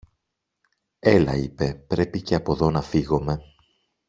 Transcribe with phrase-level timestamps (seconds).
[0.99, 3.41] Έλα, είπε, πρέπει και από δω να φύγομε.